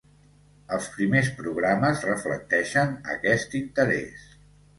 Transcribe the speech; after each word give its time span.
Els 0.77 0.87
primers 0.95 1.29
programes 1.41 2.01
reflecteixen 2.07 2.97
aquest 3.19 3.55
interès. 3.61 4.27